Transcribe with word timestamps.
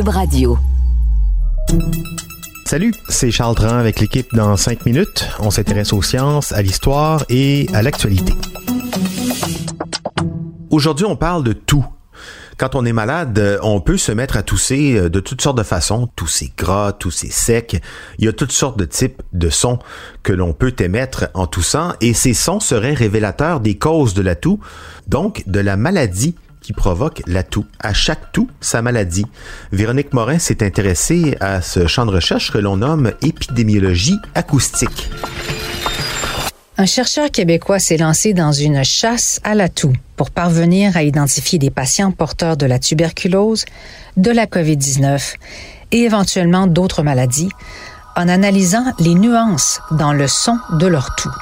Radio. 0.00 0.56
Salut, 2.64 2.94
c'est 3.10 3.30
Charles 3.30 3.54
Tran 3.54 3.76
avec 3.76 4.00
l'équipe 4.00 4.26
dans 4.34 4.56
5 4.56 4.86
minutes. 4.86 5.28
On 5.38 5.50
s'intéresse 5.50 5.92
aux 5.92 6.00
sciences, 6.00 6.52
à 6.52 6.62
l'histoire 6.62 7.24
et 7.28 7.66
à 7.74 7.82
l'actualité. 7.82 8.32
Aujourd'hui, 10.70 11.04
on 11.04 11.14
parle 11.16 11.44
de 11.44 11.52
tout 11.52 11.84
quand 12.58 12.76
on 12.76 12.84
est 12.84 12.92
malade, 12.92 13.38
euh, 13.40 13.58
on 13.62 13.80
peut 13.80 13.96
se 13.96 14.12
mettre 14.12 14.36
à 14.36 14.44
tousser 14.44 14.96
euh, 14.96 15.10
de 15.10 15.18
toutes 15.18 15.42
sortes 15.42 15.58
de 15.58 15.64
façons, 15.64 16.06
tousser 16.14 16.52
gras, 16.56 16.92
tousser 16.92 17.28
sec. 17.28 17.82
Il 18.18 18.24
y 18.24 18.28
a 18.28 18.32
toutes 18.32 18.52
sortes 18.52 18.78
de 18.78 18.84
types 18.84 19.20
de 19.32 19.50
sons 19.50 19.80
que 20.22 20.32
l'on 20.32 20.52
peut 20.52 20.74
émettre 20.78 21.28
en 21.34 21.48
toussant 21.48 21.94
et 22.00 22.14
ces 22.14 22.34
sons 22.34 22.60
seraient 22.60 22.94
révélateurs 22.94 23.58
des 23.58 23.78
causes 23.78 24.14
de 24.14 24.22
la 24.22 24.36
toux, 24.36 24.60
donc 25.08 25.42
de 25.46 25.58
la 25.58 25.76
maladie 25.76 26.36
qui 26.62 26.72
provoque 26.72 27.22
la 27.26 27.42
toux. 27.42 27.66
À 27.80 27.92
chaque 27.92 28.32
toux, 28.32 28.48
sa 28.60 28.82
maladie. 28.82 29.26
Véronique 29.72 30.12
Morin 30.12 30.38
s'est 30.38 30.64
intéressée 30.64 31.36
à 31.40 31.60
ce 31.60 31.86
champ 31.86 32.06
de 32.06 32.12
recherche 32.12 32.52
que 32.52 32.58
l'on 32.58 32.76
nomme 32.76 33.12
épidémiologie 33.22 34.18
acoustique. 34.34 35.10
Un 36.78 36.86
chercheur 36.86 37.30
québécois 37.30 37.78
s'est 37.78 37.98
lancé 37.98 38.32
dans 38.32 38.52
une 38.52 38.82
chasse 38.82 39.40
à 39.44 39.54
la 39.54 39.68
toux 39.68 39.92
pour 40.16 40.30
parvenir 40.30 40.96
à 40.96 41.02
identifier 41.02 41.58
des 41.58 41.70
patients 41.70 42.12
porteurs 42.12 42.56
de 42.56 42.66
la 42.66 42.78
tuberculose, 42.78 43.66
de 44.16 44.30
la 44.30 44.46
COVID-19 44.46 45.34
et 45.92 45.98
éventuellement 45.98 46.66
d'autres 46.66 47.02
maladies 47.02 47.50
en 48.16 48.28
analysant 48.28 48.84
les 48.98 49.14
nuances 49.14 49.80
dans 49.90 50.12
le 50.12 50.26
son 50.26 50.58
de 50.72 50.86
leur 50.86 51.14
toux. 51.14 51.32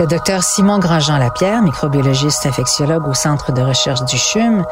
Le 0.00 0.06
docteur 0.06 0.42
Simon 0.42 0.78
Grandjean-Lapierre, 0.78 1.60
microbiologiste 1.60 2.46
infectiologue 2.46 3.06
au 3.06 3.12
Centre 3.12 3.52
de 3.52 3.60
recherche 3.60 4.02
du 4.06 4.16
CHUM, 4.16 4.64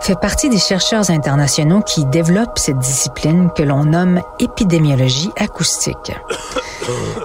fait 0.00 0.18
partie 0.18 0.48
des 0.48 0.58
chercheurs 0.58 1.08
internationaux 1.08 1.82
qui 1.82 2.04
développent 2.04 2.58
cette 2.58 2.80
discipline 2.80 3.50
que 3.56 3.62
l'on 3.62 3.84
nomme 3.84 4.20
épidémiologie 4.40 5.30
acoustique. 5.36 6.12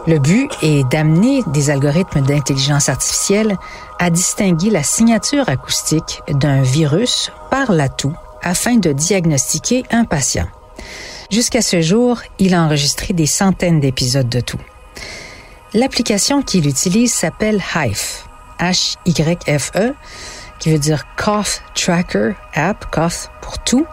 Le 0.05 0.19
but 0.19 0.51
est 0.61 0.87
d'amener 0.91 1.41
des 1.47 1.71
algorithmes 1.71 2.21
d'intelligence 2.21 2.89
artificielle 2.89 3.57
à 3.97 4.11
distinguer 4.11 4.69
la 4.69 4.83
signature 4.83 5.49
acoustique 5.49 6.21
d'un 6.29 6.61
virus 6.61 7.31
par 7.49 7.71
la 7.71 7.89
toux 7.89 8.13
afin 8.43 8.75
de 8.75 8.91
diagnostiquer 8.91 9.83
un 9.89 10.05
patient. 10.05 10.45
Jusqu'à 11.31 11.63
ce 11.63 11.81
jour, 11.81 12.19
il 12.37 12.53
a 12.53 12.61
enregistré 12.61 13.15
des 13.15 13.25
centaines 13.25 13.79
d'épisodes 13.79 14.29
de 14.29 14.41
toux. 14.41 14.59
L'application 15.73 16.41
qu'il 16.41 16.65
utilise 16.65 17.13
s'appelle 17.13 17.61
Hife, 17.75 18.23
H-Y-F-E, 18.59 19.93
qui 20.59 20.71
veut 20.71 20.79
dire 20.79 21.03
Cough 21.17 21.61
Tracker 21.75 22.31
App, 22.53 22.85
Cough 22.89 23.29
pour 23.41 23.61
tout. 23.63 23.85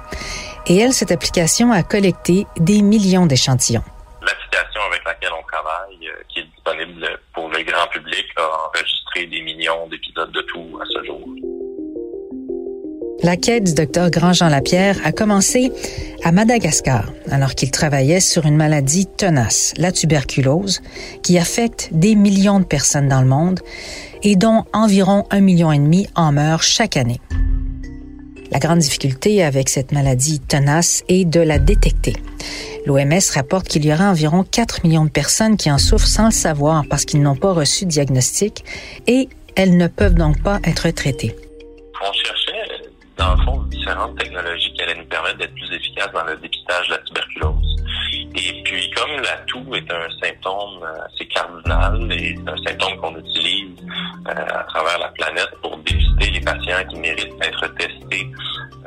Et 0.67 0.79
elle, 0.79 0.93
cette 0.93 1.11
application 1.11 1.73
a 1.73 1.83
collecté 1.83 2.47
des 2.57 2.81
millions 2.81 3.27
d'échantillons. 3.27 3.83
L'application 4.23 4.81
avec 4.89 5.05
laquelle 5.05 5.33
on 5.39 5.47
travaille, 5.47 6.09
euh, 6.09 6.23
qui 6.29 6.41
est 6.41 6.45
disponible 6.45 7.19
pour 7.35 7.49
le 7.49 7.63
grand 7.65 7.89
public, 7.89 8.25
a 8.37 8.69
enregistré 8.69 9.27
des 9.27 9.43
millions 9.43 9.89
d'épisodes 9.89 10.31
de 10.31 10.41
tout 10.43 10.81
à 10.81 10.85
ce 10.87 11.05
jour. 11.05 11.21
La 13.25 13.39
quête 13.39 13.65
du 13.65 13.73
docteur 13.73 14.11
Grandjean 14.11 14.51
Lapierre 14.51 14.99
a 15.03 15.11
commencé 15.11 15.73
à 16.25 16.31
Madagascar, 16.31 17.11
alors 17.31 17.55
qu'il 17.55 17.71
travaillait 17.71 18.21
sur 18.21 18.45
une 18.45 18.55
maladie 18.55 19.07
tenace, 19.07 19.73
la 19.79 19.93
tuberculose, 19.93 20.83
qui 21.23 21.39
affecte 21.39 21.89
des 21.93 22.17
millions 22.17 22.61
de 22.61 22.67
personnes 22.67 23.09
dans 23.09 23.23
le 23.23 23.27
monde 23.27 23.61
et 24.23 24.37
dont 24.37 24.65
environ 24.75 25.25
un 25.31 25.41
million 25.41 25.73
et 25.73 25.79
demi 25.79 26.07
en 26.15 26.33
meurent 26.33 26.63
chaque 26.63 26.99
année. 26.99 27.19
La 28.51 28.59
grande 28.59 28.81
difficulté 28.81 29.43
avec 29.43 29.71
cette 29.71 29.93
maladie 29.93 30.39
tenace 30.39 31.03
est 31.09 31.25
de 31.25 31.41
la 31.41 31.59
détecter. 31.59 32.13
L'OMS 32.85 33.31
rapporte 33.35 33.69
qu'il 33.69 33.87
y 33.87 33.93
aura 33.95 34.11
environ 34.11 34.45
4 34.45 34.85
millions 34.85 35.07
de 35.07 35.11
personnes 35.11 35.57
qui 35.57 35.71
en 35.71 35.79
souffrent 35.79 36.07
sans 36.07 36.27
le 36.27 36.31
savoir 36.31 36.85
parce 36.91 37.07
qu'ils 37.07 37.23
n'ont 37.23 37.37
pas 37.37 37.55
reçu 37.55 37.87
de 37.87 37.91
diagnostic 37.91 38.67
et 39.07 39.31
elles 39.57 39.79
ne 39.79 39.87
peuvent 39.87 40.13
donc 40.13 40.43
pas 40.43 40.61
être 40.67 40.91
traitées 40.91 41.35
dans 43.25 43.35
le 43.35 43.43
fond, 43.43 43.63
différentes 43.65 44.19
technologies 44.19 44.73
qui 44.75 44.83
allaient 44.83 44.97
nous 44.97 45.07
permettre 45.07 45.39
d'être 45.39 45.55
plus 45.55 45.73
efficaces 45.75 46.13
dans 46.13 46.25
le 46.25 46.37
dépistage 46.37 46.89
de 46.89 46.93
la 46.93 46.99
tuberculose. 46.99 47.77
Et 48.37 48.63
puis, 48.65 48.91
comme 48.91 49.11
la 49.23 49.37
toux 49.47 49.75
est 49.75 49.91
un 49.91 50.09
symptôme 50.23 50.83
euh, 50.83 51.07
assez 51.07 51.27
cardinal 51.29 52.13
et 52.13 52.37
c'est 52.37 52.51
un 52.51 52.57
symptôme 52.69 52.97
qu'on 53.01 53.17
utilise 53.17 53.77
euh, 54.29 54.33
à 54.33 54.65
travers 54.65 54.99
la 54.99 55.09
planète 55.09 55.51
pour 55.63 55.77
dépister 55.79 56.31
les 56.31 56.41
patients 56.41 56.85
qui 56.91 56.99
méritent 56.99 57.39
d'être 57.39 57.67
testés 57.75 58.31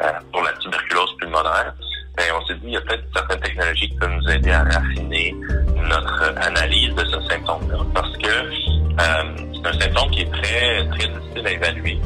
euh, 0.01 0.11
pour 0.31 0.43
la 0.43 0.51
tuberculose 0.53 1.15
pulmonaire, 1.17 1.73
ben, 2.17 2.25
on 2.35 2.45
s'est 2.45 2.55
dit, 2.55 2.67
il 2.67 2.73
y 2.73 2.77
a 2.77 2.81
peut-être 2.81 3.03
certaines 3.15 3.41
technologies 3.41 3.89
qui 3.89 3.95
peuvent 3.95 4.11
nous 4.11 4.29
aider 4.29 4.51
à 4.51 4.63
raffiner 4.63 5.35
notre 5.83 6.33
analyse 6.41 6.93
de 6.95 7.05
ce 7.05 7.21
symptôme-là. 7.29 7.77
Parce 7.93 8.17
que 8.17 8.51
c'est 8.97 9.67
un 9.67 9.79
symptôme 9.79 10.11
qui 10.11 10.21
est 10.21 10.31
très, 10.31 10.87
très 10.89 11.07
difficile 11.07 11.47
à 11.47 11.51
évaluer. 11.51 11.99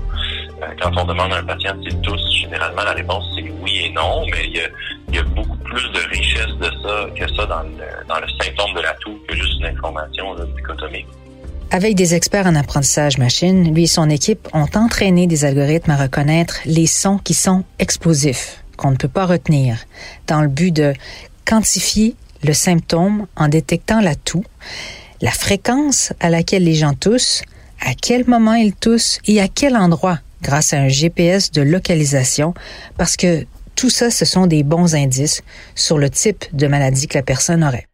Euh, 0.62 0.66
quand 0.82 0.92
on 0.96 1.06
demande 1.06 1.34
à 1.34 1.38
un 1.38 1.44
patient 1.44 1.74
s'il 1.84 2.00
tousse, 2.02 2.22
généralement 2.40 2.84
la 2.84 2.94
réponse 2.94 3.24
c'est 3.36 3.52
oui 3.62 3.86
et 3.86 3.92
non, 3.92 4.26
mais 4.28 4.48
il 4.48 5.16
y 5.16 5.20
a, 5.20 5.24
beaucoup 5.24 5.58
plus 5.58 5.92
de 5.92 6.00
richesse 6.10 6.54
de 6.60 6.66
ça 6.84 7.06
que 7.16 7.36
ça 7.36 7.46
dans 7.46 7.64
le, 8.20 8.28
symptôme 8.44 8.74
de 8.76 8.82
la 8.82 8.94
toux 8.96 9.18
que 9.28 9.36
juste 9.36 9.60
une 9.60 9.66
information 9.66 10.36
dichotomique. 10.56 11.08
Avec 11.72 11.96
des 11.96 12.16
experts 12.16 12.48
en 12.48 12.56
apprentissage 12.56 13.18
machine, 13.18 13.74
lui 13.74 13.84
et 13.84 13.88
son 13.88 14.10
équipe 14.10 14.48
ont 14.54 14.68
entraîné 14.76 15.26
des 15.26 15.46
algorithmes 15.46 15.92
à 15.92 15.98
reconnaître 15.98 16.60
les 16.66 16.86
sons 16.86 17.18
qui 17.18 17.34
sont 17.34 17.64
explosifs, 17.80 18.64
qu'on 18.78 18.92
ne 18.92 18.98
peut 18.98 19.08
pas 19.08 19.26
retenir, 19.26 19.78
dans 20.28 20.42
le 20.42 20.48
but 20.50 20.72
de 20.72 20.94
quantifier 21.46 22.16
le 22.44 22.54
symptôme 22.54 23.26
en 23.36 23.48
détectant 23.48 24.02
la 24.02 24.16
toux, 24.16 24.44
la 25.22 25.32
fréquence 25.32 26.14
à 26.20 26.30
laquelle 26.30 26.64
les 26.64 26.76
gens 26.76 26.94
toussent, 26.94 27.42
à 27.80 27.94
quel 27.94 28.28
moment 28.28 28.54
ils 28.54 28.76
toussent 28.76 29.20
et 29.26 29.42
à 29.42 29.48
quel 29.48 29.76
endroit 29.76 30.20
grâce 30.42 30.74
à 30.74 30.78
un 30.78 30.88
GPS 30.88 31.52
de 31.52 31.62
localisation 31.62 32.54
parce 32.98 33.16
que 33.16 33.46
tout 33.76 33.90
ça, 33.90 34.12
ce 34.12 34.26
sont 34.26 34.48
des 34.48 34.64
bons 34.64 34.96
indices 34.96 35.42
sur 35.76 35.98
le 35.98 36.10
type 36.10 36.46
de 36.54 36.68
maladie 36.68 37.08
que 37.08 37.18
la 37.18 37.24
personne 37.24 37.64
aurait. 37.64 37.88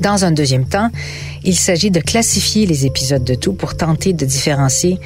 Dans 0.00 0.24
un 0.24 0.30
deuxième 0.30 0.68
temps, 0.68 0.90
il 1.44 1.56
s'agit 1.56 1.90
de 1.90 2.00
classifier 2.00 2.66
les 2.66 2.86
épisodes 2.86 3.24
de 3.24 3.34
toux 3.34 3.54
pour 3.54 3.76
tenter 3.76 4.12
de 4.12 4.24
différencier 4.24 4.98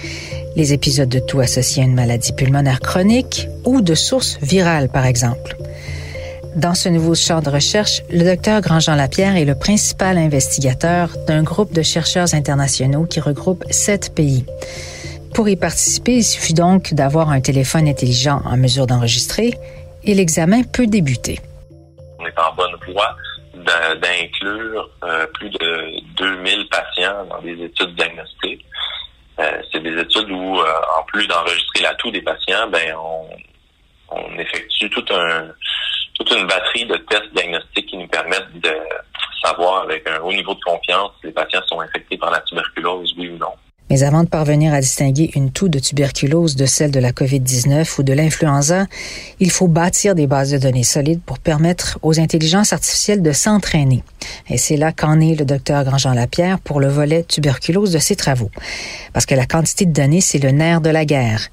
les 0.57 0.73
épisodes 0.73 1.09
de 1.09 1.21
toux 1.21 1.41
associés 1.41 1.83
à 1.83 1.87
une 1.87 1.95
maladie 1.95 2.33
pulmonaire 2.33 2.81
chronique 2.81 3.49
ou 3.65 3.81
de 3.81 3.95
source 3.95 4.39
virale, 4.43 4.89
par 4.89 5.07
exemple. 5.07 5.57
Dans 6.57 6.75
ce 6.75 6.89
nouveau 6.89 7.15
champ 7.15 7.41
de 7.41 7.49
recherche, 7.49 8.03
le 8.11 8.25
docteur 8.25 8.61
Grandjean 8.61 8.97
Lapierre 8.97 9.37
est 9.37 9.45
le 9.45 9.55
principal 9.55 10.19
investigateur 10.19 11.11
d'un 11.29 11.45
groupe 11.45 11.73
de 11.73 11.83
chercheurs 11.83 12.35
internationaux 12.35 13.07
qui 13.07 13.21
regroupe 13.21 13.63
sept 13.71 14.13
pays. 14.17 14.45
Pour 15.33 15.49
y 15.49 15.55
participer, 15.55 16.17
il 16.17 16.25
suffit 16.25 16.55
donc 16.55 16.93
d'avoir 16.93 17.31
un 17.31 17.41
téléphone 17.41 17.87
intelligent 17.87 18.43
en 18.45 18.57
mesure 18.57 18.89
d'enregistrer 18.89 19.55
et 20.03 20.15
l'examen 20.15 20.65
peut 20.65 20.89
débuter. 20.89 21.39
On 22.19 22.27
est 22.27 22.39
en 22.39 22.53
bonne 22.57 22.75
voie 22.93 23.15
d'inclure 24.01 24.91
euh, 25.05 25.27
plus 25.35 25.51
de 25.51 26.01
2000 26.17 26.69
patients 26.69 27.27
dans 27.27 27.41
des 27.43 27.63
études 27.63 27.95
diagnostiques. 27.95 28.65
Euh, 29.39 29.63
c'est 29.71 29.83
des 29.85 29.97
études 30.01 30.31
où, 30.33 30.59
euh, 30.59 30.65
en 30.99 31.05
plus 31.05 31.29
d'enregistrer 31.29 31.83
la 31.83 31.95
toux 31.95 32.11
des 32.11 32.23
patients, 32.23 32.69
ben 32.71 32.93
on 34.13 34.39
effectue 34.39 34.91
tout 34.91 35.05
un 35.15 35.49
une 36.35 36.47
batterie 36.47 36.87
de 36.87 36.97
tests 36.97 37.33
diagnostiques 37.35 37.87
qui 37.87 37.97
nous 37.97 38.09
permettent 38.09 38.61
de 38.63 38.75
savoir 39.45 39.83
avec 39.83 40.09
un 40.09 40.21
haut 40.21 40.33
niveau 40.33 40.55
de 40.55 40.61
confiance 40.61 41.13
si 41.21 41.27
les 41.27 41.33
patients 41.33 41.63
sont 41.67 41.81
infectés 41.81 42.19
par 42.19 42.31
la 42.31 42.41
tuberculose, 42.41 43.15
oui 43.19 43.29
ou 43.29 43.39
non. 43.39 43.53
Mais 43.91 44.05
avant 44.05 44.23
de 44.23 44.29
parvenir 44.29 44.73
à 44.73 44.81
distinguer 44.81 45.33
une 45.35 45.51
toux 45.51 45.69
de 45.69 45.81
tuberculose 45.81 46.55
de 46.55 46.65
celle 46.65 46.93
de 46.93 47.01
la 47.01 47.11
COVID-19 47.11 47.99
ou 47.99 48.05
de 48.05 48.13
l'influenza, 48.13 48.87
il 49.41 49.51
faut 49.51 49.67
bâtir 49.67 50.15
des 50.15 50.29
bases 50.29 50.53
de 50.53 50.59
données 50.59 50.85
solides 50.85 51.21
pour 51.27 51.41
permettre 51.41 51.99
aux 52.03 52.21
intelligences 52.21 52.73
artificielles 52.73 53.21
de 53.21 53.33
s'entraîner. 53.33 54.05
Et 54.49 54.59
c'est 54.59 54.77
là 54.77 54.93
qu'en 54.93 55.19
est 55.19 55.35
le 55.35 55.45
docteur 55.45 55.83
Grandjean 55.83 56.15
Lapierre 56.15 56.61
pour 56.61 56.79
le 56.79 56.87
volet 56.87 57.25
tuberculose 57.25 57.93
de 57.93 57.99
ses 57.99 58.15
travaux. 58.15 58.53
Parce 59.13 59.27
que 59.27 59.35
la 59.35 59.47
quantité 59.47 59.87
de 59.87 59.93
données, 59.93 60.21
c'est 60.21 60.39
le 60.39 60.53
nerf 60.53 60.81
de 60.81 60.91
la 60.91 61.05
guerre. 61.05 61.49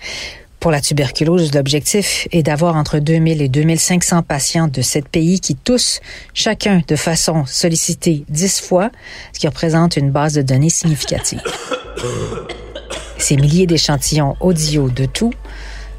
Pour 0.68 0.74
la 0.74 0.82
tuberculose, 0.82 1.54
l'objectif 1.54 2.28
est 2.34 2.44
d'avoir 2.44 2.76
entre 2.76 3.00
2000 3.00 3.42
et 3.42 3.48
2500 3.48 4.22
patients 4.24 4.68
de 4.68 4.82
sept 4.82 5.08
pays 5.08 5.40
qui 5.40 5.56
tous, 5.56 6.02
chacun 6.34 6.82
de 6.86 6.98
façon 6.98 7.46
sollicitée 7.46 8.26
dix 8.28 8.60
fois, 8.60 8.92
ce 9.32 9.40
qui 9.40 9.48
représente 9.48 9.96
une 9.96 10.12
base 10.12 10.34
de 10.34 10.42
données 10.42 10.70
significative. 10.70 11.40
Ces 13.18 13.38
milliers 13.38 13.66
d'échantillons 13.66 14.36
audio 14.42 14.90
de 14.90 15.06
tout 15.06 15.34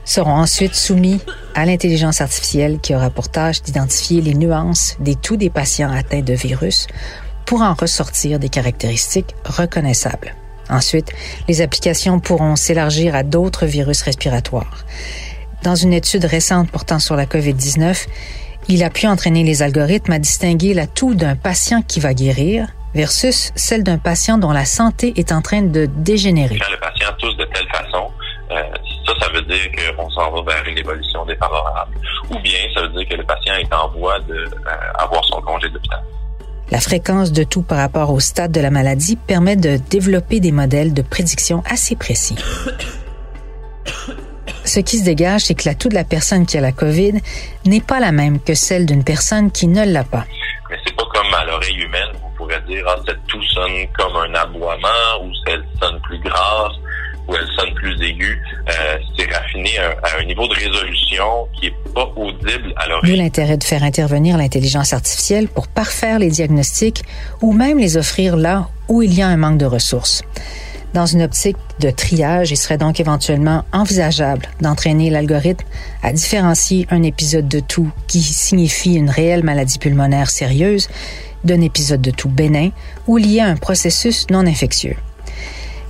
seront 0.04 0.36
ensuite 0.36 0.74
soumis 0.74 1.22
à 1.54 1.64
l'intelligence 1.64 2.20
artificielle 2.20 2.78
qui 2.78 2.94
aura 2.94 3.08
pour 3.08 3.30
tâche 3.30 3.62
d'identifier 3.62 4.20
les 4.20 4.34
nuances 4.34 4.96
des 5.00 5.14
tous 5.14 5.38
des 5.38 5.48
patients 5.48 5.90
atteints 5.90 6.20
de 6.20 6.34
virus 6.34 6.88
pour 7.46 7.62
en 7.62 7.72
ressortir 7.72 8.38
des 8.38 8.50
caractéristiques 8.50 9.34
reconnaissables. 9.46 10.34
Ensuite, 10.70 11.12
les 11.48 11.60
applications 11.60 12.20
pourront 12.20 12.56
s'élargir 12.56 13.14
à 13.14 13.22
d'autres 13.22 13.66
virus 13.66 14.02
respiratoires. 14.02 14.84
Dans 15.62 15.74
une 15.74 15.92
étude 15.92 16.24
récente 16.24 16.70
portant 16.70 16.98
sur 16.98 17.16
la 17.16 17.26
COVID-19, 17.26 18.06
il 18.68 18.84
a 18.84 18.90
pu 18.90 19.06
entraîner 19.06 19.44
les 19.44 19.62
algorithmes 19.62 20.12
à 20.12 20.18
distinguer 20.18 20.74
la 20.74 20.86
toux 20.86 21.14
d'un 21.14 21.36
patient 21.36 21.82
qui 21.82 22.00
va 22.00 22.14
guérir 22.14 22.68
versus 22.94 23.52
celle 23.54 23.82
d'un 23.82 23.98
patient 23.98 24.38
dont 24.38 24.52
la 24.52 24.64
santé 24.64 25.12
est 25.16 25.32
en 25.32 25.42
train 25.42 25.62
de 25.62 25.86
dégénérer. 25.86 26.58
Quand 26.58 26.70
le 26.70 26.78
patient 26.78 27.08
tousse 27.18 27.36
de 27.36 27.44
telle 27.46 27.68
façon, 27.68 28.10
euh, 28.50 28.62
ça, 29.06 29.12
ça 29.20 29.32
veut 29.32 29.42
dire 29.42 29.70
qu'on 29.96 30.08
s'en 30.10 30.30
va 30.30 30.52
vers 30.52 30.66
une 30.68 30.78
évolution 30.78 31.24
défavorable. 31.26 31.94
Ou 32.30 32.38
bien, 32.40 32.58
ça 32.74 32.82
veut 32.82 32.88
dire 32.88 33.08
que 33.08 33.14
le 33.14 33.24
patient 33.24 33.54
est 33.54 33.72
en 33.72 33.88
voie 33.88 34.18
d'avoir 34.20 35.22
euh, 35.22 35.28
son 35.28 35.40
congé 35.42 35.68
d'hôpital. 35.68 36.02
La 36.70 36.80
fréquence 36.80 37.32
de 37.32 37.44
tout 37.44 37.62
par 37.62 37.78
rapport 37.78 38.12
au 38.12 38.20
stade 38.20 38.52
de 38.52 38.60
la 38.60 38.70
maladie 38.70 39.16
permet 39.16 39.56
de 39.56 39.78
développer 39.90 40.40
des 40.40 40.52
modèles 40.52 40.92
de 40.92 41.02
prédiction 41.02 41.62
assez 41.68 41.96
précis. 41.96 42.36
Ce 44.64 44.80
qui 44.80 44.98
se 44.98 45.04
dégage, 45.04 45.42
c'est 45.42 45.54
que 45.54 45.66
la 45.66 45.74
toux 45.74 45.88
de 45.88 45.94
la 45.94 46.04
personne 46.04 46.44
qui 46.44 46.58
a 46.58 46.60
la 46.60 46.72
COVID 46.72 47.14
n'est 47.64 47.80
pas 47.80 48.00
la 48.00 48.12
même 48.12 48.38
que 48.38 48.52
celle 48.52 48.84
d'une 48.84 49.02
personne 49.02 49.50
qui 49.50 49.66
ne 49.66 49.84
l'a 49.84 50.04
pas. 50.04 50.26
Mais 50.68 50.76
c'est 50.84 50.94
pas 50.94 51.04
comme 51.14 51.32
à 51.32 51.44
l'oreille 51.46 51.78
humaine, 51.78 52.12
vous 52.22 52.28
pourrez 52.36 52.60
dire, 52.68 52.84
ah, 52.86 52.96
cette 53.06 53.24
toux 53.28 53.42
sonne 53.44 53.86
comme 53.96 54.14
un 54.16 54.34
aboiement 54.34 55.24
ou 55.24 55.30
celle 55.46 55.64
sonne 55.80 55.98
plus 56.02 56.18
grasse 56.20 56.74
où 57.28 57.34
elle 57.34 57.46
sonne 57.56 57.74
plus 57.74 57.94
aiguë, 58.02 58.40
euh, 58.68 58.72
c'est 59.16 59.32
raffiné 59.32 59.78
à, 59.78 60.20
un 60.20 60.24
niveau 60.24 60.48
de 60.48 60.54
résolution 60.54 61.46
qui 61.58 61.66
est 61.66 61.74
pas 61.94 62.10
audible 62.16 62.72
à 62.76 62.88
l'oreille. 62.88 63.12
D'où 63.12 63.16
l'intérêt 63.16 63.56
de 63.56 63.64
faire 63.64 63.82
intervenir 63.82 64.36
l'intelligence 64.38 64.92
artificielle 64.92 65.48
pour 65.48 65.68
parfaire 65.68 66.18
les 66.18 66.30
diagnostics 66.30 67.02
ou 67.42 67.52
même 67.52 67.78
les 67.78 67.96
offrir 67.96 68.36
là 68.36 68.68
où 68.88 69.02
il 69.02 69.14
y 69.14 69.22
a 69.22 69.28
un 69.28 69.36
manque 69.36 69.58
de 69.58 69.66
ressources. 69.66 70.22
Dans 70.94 71.04
une 71.04 71.22
optique 71.22 71.58
de 71.80 71.90
triage, 71.90 72.50
il 72.50 72.56
serait 72.56 72.78
donc 72.78 72.98
éventuellement 72.98 73.64
envisageable 73.72 74.48
d'entraîner 74.62 75.10
l'algorithme 75.10 75.66
à 76.02 76.12
différencier 76.12 76.86
un 76.90 77.02
épisode 77.02 77.46
de 77.46 77.60
tout 77.60 77.90
qui 78.06 78.22
signifie 78.22 78.94
une 78.94 79.10
réelle 79.10 79.44
maladie 79.44 79.78
pulmonaire 79.78 80.30
sérieuse 80.30 80.88
d'un 81.44 81.60
épisode 81.60 82.00
de 82.00 82.10
tout 82.10 82.30
bénin 82.30 82.70
ou 83.06 83.18
lié 83.18 83.40
à 83.40 83.46
un 83.46 83.56
processus 83.56 84.26
non 84.30 84.46
infectieux. 84.46 84.96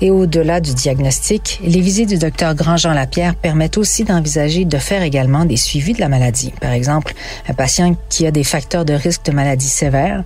Et 0.01 0.11
au-delà 0.11 0.61
du 0.61 0.75
diagnostic, 0.75 1.61
les 1.63 1.81
visites 1.81 2.09
du 2.09 2.19
docteur 2.19 2.55
Grandjean 2.55 2.93
Lapierre 2.93 3.35
permettent 3.35 3.79
aussi 3.79 4.05
d'envisager 4.05 4.65
de 4.65 4.79
faire 4.79 5.03
également 5.03 5.45
des 5.45 5.57
suivis 5.57 5.93
de 5.93 6.01
la 6.01 6.09
maladie. 6.09 6.53
Par 6.61 6.71
exemple, 6.71 7.15
un 7.49 7.55
patient 7.55 7.97
qui 8.09 8.27
a 8.27 8.31
des 8.31 8.45
facteurs 8.45 8.85
de 8.85 8.95
risque 8.95 9.25
de 9.25 9.33
maladie 9.33 9.69
sévère 9.69 10.23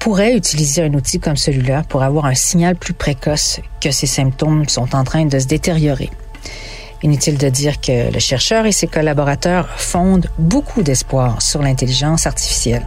pourrait 0.00 0.36
utiliser 0.36 0.82
un 0.82 0.94
outil 0.94 1.20
comme 1.20 1.36
celui-là 1.36 1.84
pour 1.88 2.02
avoir 2.02 2.26
un 2.26 2.34
signal 2.34 2.74
plus 2.74 2.94
précoce 2.94 3.60
que 3.80 3.92
ses 3.92 4.06
symptômes 4.06 4.68
sont 4.68 4.94
en 4.96 5.04
train 5.04 5.26
de 5.26 5.38
se 5.38 5.46
détériorer. 5.46 6.10
Inutile 7.04 7.38
de 7.38 7.48
dire 7.48 7.80
que 7.80 8.12
le 8.12 8.18
chercheur 8.18 8.66
et 8.66 8.72
ses 8.72 8.88
collaborateurs 8.88 9.68
fondent 9.76 10.28
beaucoup 10.38 10.82
d'espoir 10.82 11.40
sur 11.40 11.62
l'intelligence 11.62 12.26
artificielle. 12.26 12.84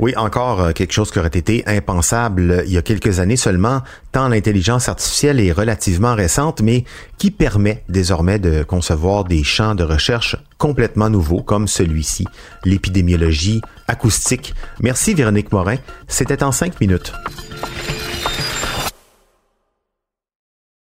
Oui, 0.00 0.12
encore 0.16 0.60
euh, 0.60 0.72
quelque 0.72 0.92
chose 0.92 1.10
qui 1.12 1.20
aurait 1.20 1.28
été 1.28 1.62
impensable 1.66 2.50
euh, 2.50 2.64
il 2.66 2.72
y 2.72 2.78
a 2.78 2.82
quelques 2.82 3.20
années 3.20 3.36
seulement, 3.36 3.80
tant 4.10 4.28
l'intelligence 4.28 4.88
artificielle 4.88 5.38
est 5.38 5.52
relativement 5.52 6.14
récente, 6.14 6.62
mais 6.62 6.84
qui 7.16 7.30
permet 7.30 7.84
désormais 7.88 8.40
de 8.40 8.64
concevoir 8.64 9.24
des 9.24 9.44
champs 9.44 9.76
de 9.76 9.84
recherche 9.84 10.36
complètement 10.58 11.10
nouveaux 11.10 11.42
comme 11.42 11.68
celui-ci, 11.68 12.26
l'épidémiologie 12.64 13.60
acoustique. 13.86 14.54
Merci 14.80 15.14
Véronique 15.14 15.52
Morin, 15.52 15.76
c'était 16.08 16.42
en 16.42 16.50
cinq 16.50 16.80
minutes. 16.80 17.12